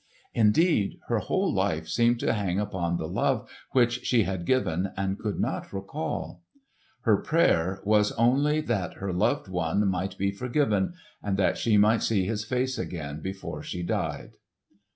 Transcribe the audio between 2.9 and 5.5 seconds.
the love which she had given and could